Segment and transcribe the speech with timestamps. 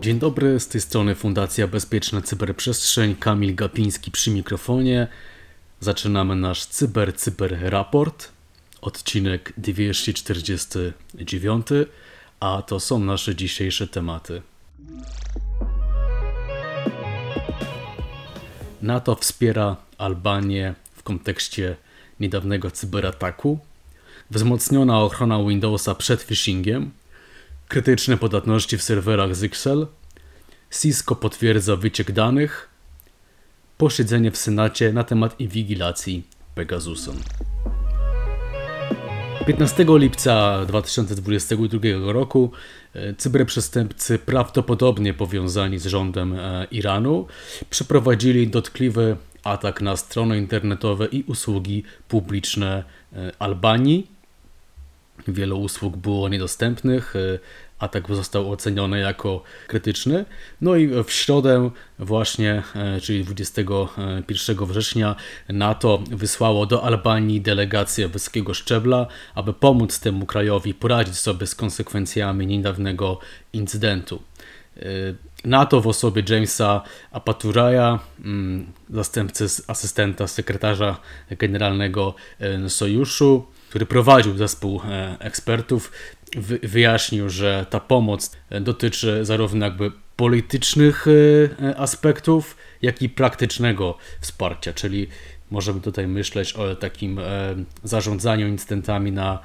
[0.00, 5.08] Dzień dobry, z tej strony Fundacja Bezpieczna Cyberprzestrzeń, Kamil Gapiński przy mikrofonie.
[5.80, 8.28] Zaczynamy nasz Cyber Cyber Raport,
[8.80, 11.66] odcinek 249,
[12.40, 14.42] a to są nasze dzisiejsze tematy.
[18.82, 21.76] NATO wspiera Albanię w kontekście
[22.20, 23.58] niedawnego cyberataku,
[24.30, 26.90] wzmocniona ochrona Windowsa przed phishingiem,
[27.68, 29.86] krytyczne podatności w serwerach Zyxel,
[30.80, 32.68] Cisco potwierdza wyciek danych,
[33.78, 37.14] posiedzenie w Senacie na temat inwigilacji Pegasusem.
[39.46, 42.50] 15 lipca 2022 roku
[42.94, 47.26] e, cyberprzestępcy prawdopodobnie powiązani z rządem e, Iranu
[47.70, 54.11] przeprowadzili dotkliwy atak na strony internetowe i usługi publiczne e, Albanii.
[55.28, 57.14] Wiele usług było niedostępnych,
[57.82, 60.24] atak został oceniony jako krytyczny.
[60.60, 65.16] No i w środę właśnie, e, czyli 21 września
[65.48, 72.46] NATO wysłało do Albanii delegację wysokiego szczebla, aby pomóc temu krajowi poradzić sobie z konsekwencjami
[72.46, 73.18] niedawnego
[73.52, 74.22] incydentu.
[74.76, 74.82] E,
[75.44, 80.96] NATO w osobie Jamesa Apaturaja, mm, zastępcy asystenta sekretarza
[81.30, 82.14] generalnego
[82.68, 84.80] Sojuszu, który prowadził zespół
[85.18, 85.92] ekspertów,
[86.62, 95.08] wyjaśnił, że ta pomoc dotyczy zarówno jakby politycznych e, aspektów, jak i praktycznego wsparcia, czyli
[95.50, 97.22] możemy tutaj myśleć o takim e,
[97.84, 99.38] zarządzaniu incydentami na,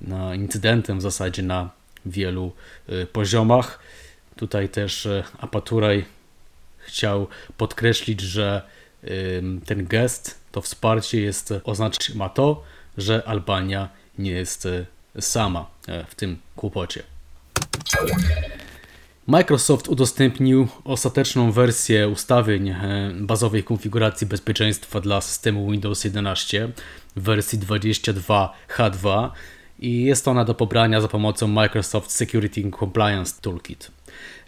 [0.00, 1.70] na incydentem w zasadzie na
[2.06, 2.52] wielu
[2.88, 3.78] e, poziomach.
[4.36, 6.04] Tutaj też Apaturaj
[6.78, 8.62] chciał podkreślić, że
[9.66, 12.64] ten gest, to wsparcie jest oznaczać ma to,
[12.98, 14.68] że Albania nie jest
[15.20, 17.02] sama e, w tym kłopocie.
[19.26, 22.76] Microsoft udostępnił ostateczną wersję ustawień e,
[23.20, 26.68] bazowej konfiguracji bezpieczeństwa dla systemu Windows 11
[27.16, 29.30] w wersji 22H2
[29.78, 33.90] i jest ona do pobrania za pomocą Microsoft Security Compliance Toolkit.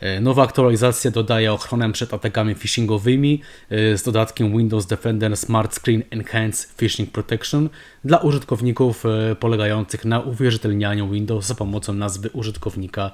[0.00, 6.02] E, nowa aktualizacja dodaje ochronę przed atakami phishingowymi e, z dodatkiem Windows Defender Smart Screen
[6.10, 7.68] Enhanced Phishing Protection
[8.04, 13.10] dla użytkowników e, polegających na uwierzytelnianiu Windows za pomocą nazwy użytkownika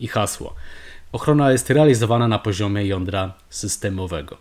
[0.00, 0.54] i hasła.
[1.12, 4.36] Ochrona jest realizowana na poziomie jądra systemowego.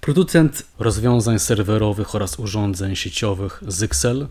[0.00, 4.26] Producent rozwiązań serwerowych oraz urządzeń sieciowych Zyxel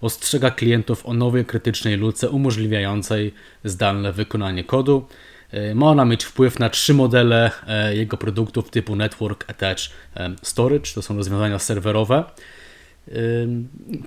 [0.00, 3.34] ostrzega klientów o nowej krytycznej luce umożliwiającej
[3.64, 5.06] zdalne wykonanie kodu.
[5.50, 10.34] E, ma ona mieć wpływ na trzy modele e, jego produktów typu Network Attached e,
[10.42, 12.24] Storage, to są rozwiązania serwerowe.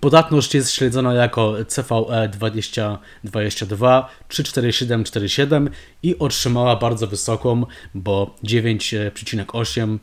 [0.01, 5.69] Podatność jest śledzona jako CVE 2022 34747
[6.03, 9.99] i otrzymała bardzo wysoką, bo 9,8 E,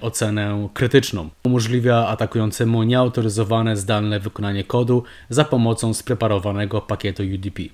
[0.00, 1.30] ocenę krytyczną.
[1.44, 7.62] Umożliwia atakującemu nieautoryzowane zdalne wykonanie kodu za pomocą spreparowanego pakietu UDP.
[7.62, 7.68] E,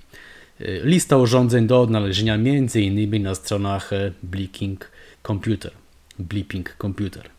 [0.84, 3.22] lista urządzeń do odnalezienia m.in.
[3.22, 4.90] na stronach e, Blinking
[5.26, 5.72] Computer.
[6.18, 7.30] Bleeping Computer.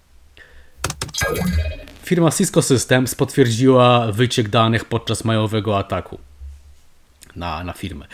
[2.04, 6.18] Firma Cisco Systems potwierdziła wyciek danych podczas majowego ataku
[7.36, 8.06] na, na firmę.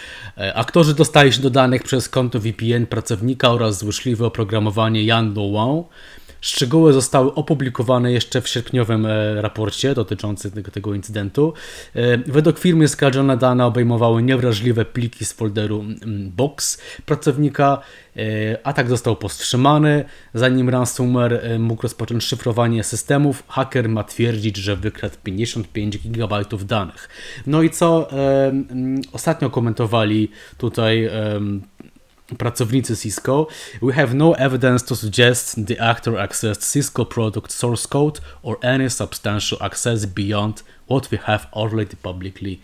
[0.55, 5.89] Aktorzy dostali się do danych przez konto VPN pracownika oraz złośliwe oprogramowanie Yando Wow
[6.41, 11.53] Szczegóły zostały opublikowane jeszcze w sierpniowym e, raporcie dotyczącym tego, tego incydentu.
[11.95, 15.85] E, według firmy skarżone dane obejmowały niewrażliwe pliki z folderu
[16.35, 17.81] Box pracownika.
[18.17, 18.21] E,
[18.67, 20.05] atak został powstrzymany.
[20.33, 27.09] Zanim ransomware mógł rozpocząć szyfrowanie systemów, haker ma twierdzić, że wykradł 55 GB danych.
[27.47, 28.07] No i co
[29.13, 31.09] ostatnio komentowali tutaj
[32.37, 33.47] pracownicy Cisco,
[33.81, 38.89] we have no evidence to suggest the actor accessed Cisco product source code or any
[38.89, 42.59] substantial access beyond what we have already publicly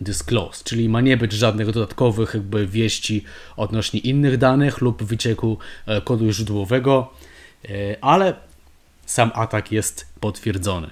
[0.00, 0.64] disclosed.
[0.64, 3.24] Czyli ma nie być żadnych dodatkowych jakby wieści
[3.56, 7.12] odnośnie innych danych lub wycieku e, kodu źródłowego,
[7.64, 8.34] e, ale
[9.06, 10.90] sam atak jest potwierdzony.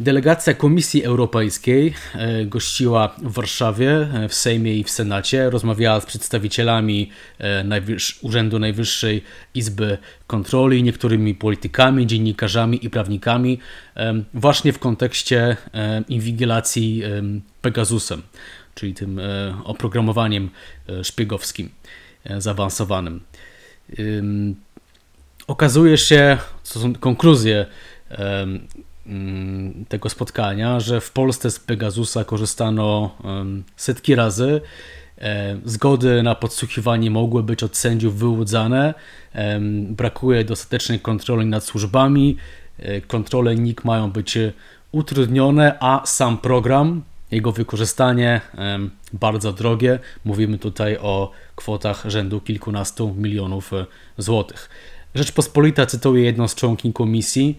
[0.00, 5.50] Delegacja Komisji Europejskiej e, gościła w Warszawie, e, w Sejmie i w Senacie.
[5.50, 7.10] Rozmawiała z przedstawicielami
[7.40, 7.64] e,
[8.22, 9.22] Urzędu Najwyższej
[9.54, 13.58] Izby Kontroli, niektórymi politykami, dziennikarzami i prawnikami,
[14.34, 15.56] właśnie w kontekście
[16.08, 17.02] inwigilacji
[17.62, 18.22] Pegasusem,
[18.74, 19.20] czyli tym
[19.64, 20.50] oprogramowaniem
[21.02, 21.70] szpiegowskim.
[22.38, 23.20] zaawansowanym.
[25.46, 27.66] Okazuje się, co są konkluzje
[29.88, 33.10] tego spotkania, że w Polsce z Pegasusa korzystano
[33.76, 34.60] setki razy.
[35.18, 38.94] E, zgody na podsłuchiwanie mogły być od sędziów wyłudzane.
[39.90, 42.36] Brakuje dostatecznej kontroli nad służbami.
[42.78, 44.38] E, kontrole NIK mają być
[44.92, 48.40] utrudnione, a sam program, jego wykorzystanie
[49.12, 49.98] bardzo drogie.
[50.24, 53.86] Mówimy tutaj o kwotach rzędu kilkunastu milionów e,
[54.18, 54.68] złotych.
[55.14, 57.58] Rzeczpospolita cytuje jedną z członkiń komisji.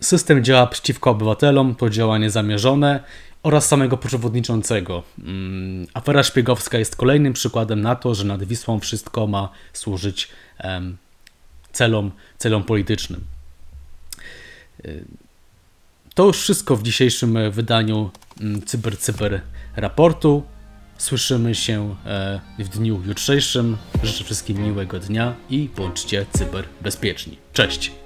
[0.00, 3.00] System działa przeciwko obywatelom, to działanie zamierzone
[3.42, 5.02] oraz samego przewodniczącego.
[5.18, 10.28] Mm, afera szpiegowska jest kolejnym przykładem na to, że nad Wisłą wszystko ma służyć
[11.72, 13.24] celom, celom politycznym.
[14.84, 15.04] Y,
[16.14, 19.40] to już wszystko w dzisiejszym wydaniu mm, Cyber Cyber
[19.76, 20.42] raportu.
[20.98, 23.76] Słyszymy się e, w dniu jutrzejszym.
[24.02, 27.38] Życzę wszystkim miłego dnia i bądźcie cyberbezpieczni.
[27.52, 28.03] Cześć!